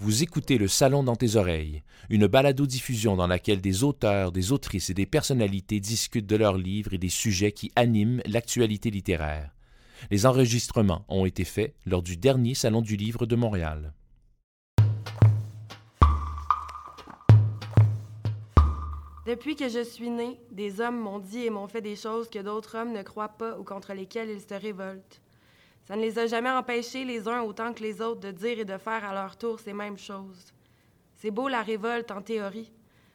[0.00, 4.90] Vous écoutez Le Salon dans tes oreilles, une balado-diffusion dans laquelle des auteurs, des autrices
[4.90, 9.50] et des personnalités discutent de leurs livres et des sujets qui animent l'actualité littéraire.
[10.12, 13.92] Les enregistrements ont été faits lors du dernier Salon du Livre de Montréal.
[19.26, 22.38] Depuis que je suis née, des hommes m'ont dit et m'ont fait des choses que
[22.38, 25.20] d'autres hommes ne croient pas ou contre lesquelles ils se révoltent.
[25.88, 28.66] Ça ne les a jamais empêchés, les uns autant que les autres, de dire et
[28.66, 30.52] de faire à leur tour ces mêmes choses.
[31.16, 32.70] C'est beau la révolte en théorie.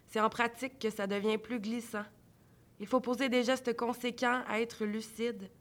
[0.08, 2.06] C'est en pratique que ça devient plus glissant.
[2.80, 5.52] Il faut poser des gestes conséquents à être lucide,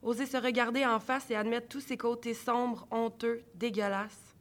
[0.00, 4.36] oser se regarder en face et admettre tous ces côtés sombres, honteux, dégueulasses.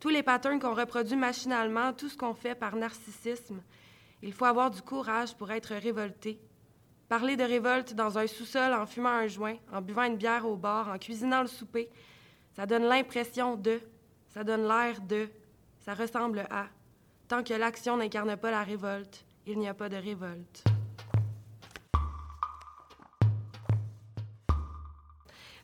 [0.00, 3.62] Tous les patterns qu'on reproduit machinalement, tout ce qu'on fait par narcissisme,
[4.20, 6.40] il faut avoir du courage pour être révolté,
[7.08, 10.56] Parler de révolte dans un sous-sol en fumant un joint, en buvant une bière au
[10.56, 11.88] bar, en cuisinant le souper,
[12.56, 13.80] ça donne l'impression de,
[14.26, 15.28] ça donne l'air de,
[15.78, 16.66] ça ressemble à.
[17.28, 20.64] Tant que l'action n'incarne pas la révolte, il n'y a pas de révolte.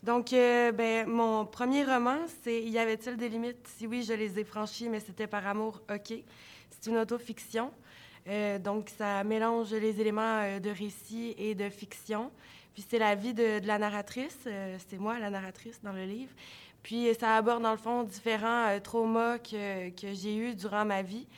[0.04, 3.66] Donc, euh, ben, mon premier roman, c'est Y avait-il des limites?
[3.66, 6.14] Si oui, je les ai franchies, mais c'était par amour, OK.
[6.70, 7.72] C'est une autofiction.
[8.28, 12.30] Euh, donc, ça mélange les éléments euh, de récit et de fiction.
[12.74, 14.38] Puis, c'est la vie de, la narratrice.
[14.46, 16.32] Euh, c'est moi, la narratrice, dans le livre.
[16.82, 21.28] Puis, ça aborde, dans le fond, différents traumas que, que j'ai eus durant ma vie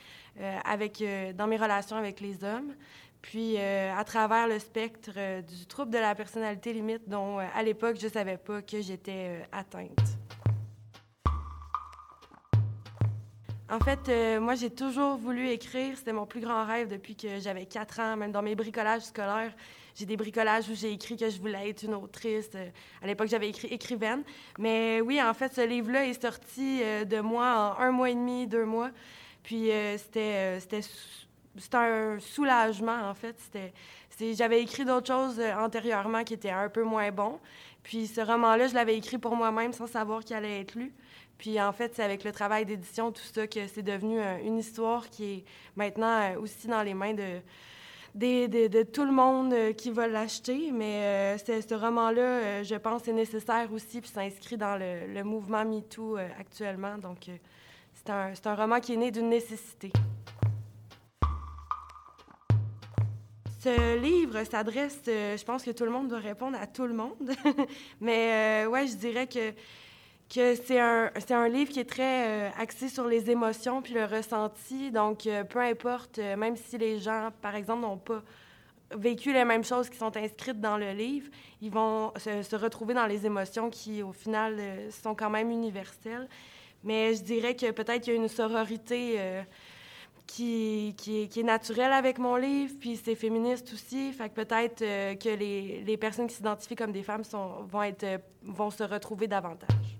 [0.65, 1.03] avec,
[1.35, 2.73] dans mes relations avec les hommes.
[3.21, 5.11] Puis, à travers le spectre
[5.43, 9.47] du trouble de la personnalité limite, dont, à l'époque, je ne savais pas que j'étais
[9.51, 10.17] atteinte.
[13.67, 15.97] En fait, euh, moi, j'ai toujours voulu écrire.
[15.97, 18.15] C'était mon plus grand rêve depuis que j'avais quatre ans.
[18.15, 19.51] Même dans mes bricolages scolaires,
[19.95, 22.49] j'ai des bricolages où j'ai écrit que je voulais être une autrice.
[22.53, 22.69] Euh,
[23.01, 24.23] à l'époque, j'avais écrit écrivaine.
[24.59, 28.15] Mais oui, en fait, ce livre-là est sorti euh, de moi en un mois et
[28.15, 28.91] demi, deux mois.
[29.41, 30.81] Puis c'était, c'était,
[31.73, 33.35] un soulagement, en fait.
[33.39, 37.39] C'était, j'avais écrit d'autres choses antérieurement qui étaient un peu moins bons.
[37.83, 40.91] Puis ce roman-là, je l'avais écrit pour moi-même sans savoir qu'il allait être lu.
[41.37, 44.57] Puis en fait, c'est avec le travail d'édition, tout ça, que c'est devenu euh, une
[44.57, 49.91] histoire qui est maintenant euh, aussi dans les mains de, tout le monde euh, qui
[49.91, 50.71] va l'acheter.
[50.71, 56.97] Mais ce roman-là, je pense, est nécessaire aussi, puis s'inscrit dans le, mouvement MeToo actuellement.
[56.97, 57.29] Donc,
[57.93, 59.91] c'est un roman qui est né d'une nécessité.
[63.65, 67.31] Ce livre s'adresse, je pense que tout le monde doit répondre à tout le monde,
[67.99, 69.53] mais ouais, je dirais que
[70.29, 74.05] que c'est un, un, livre qui est très euh, axé sur les émotions puis le
[74.05, 74.91] ressenti.
[74.91, 78.21] Donc, euh, peu importe, euh, même si les gens, par exemple, n'ont pas
[78.95, 83.07] vécu les mêmes choses qui sont inscrites dans le livre, ils vont se, retrouver dans
[83.07, 84.59] les émotions qui, au final,
[84.91, 86.27] sont quand même universelles.
[86.83, 89.43] Mais je dirais que peut-être qu'il y a une sororité
[90.27, 94.11] qui, qui, est, naturelle avec mon livre, puis c'est féministe aussi.
[94.11, 98.21] Fait que peut-être que les, les, personnes qui s'identifient comme des femmes sont, vont, être,
[98.43, 99.97] vont se retrouver davantage.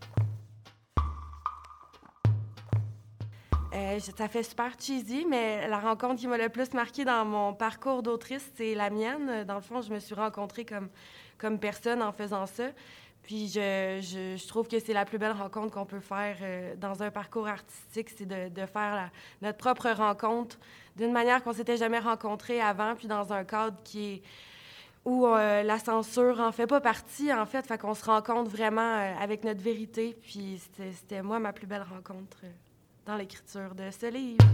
[3.75, 7.53] Euh, ça fait super cheesy, mais la rencontre qui m'a le plus marqué dans mon
[7.53, 9.44] parcours d'autrice, c'est la mienne.
[9.44, 10.88] Dans le fond, je me suis rencontrée comme,
[11.38, 12.68] comme personne en faisant ça.
[13.25, 14.02] Puis je,
[14.38, 17.47] je, trouve que c'est la plus belle rencontre qu'on peut faire euh, dans un parcours
[17.47, 19.09] artistique, c'est de, faire
[19.41, 20.58] notre propre rencontre
[20.96, 24.22] d'une manière qu'on s'était jamais rencontré avant, puis dans un cadre qui
[25.06, 29.16] où euh, la censure en fait pas partie, en fait, fait qu'on se rencontre vraiment
[29.19, 30.16] avec notre vérité.
[30.22, 32.38] Puis c'était moi ma plus belle rencontre
[33.06, 34.46] dans l'écriture de ce livre.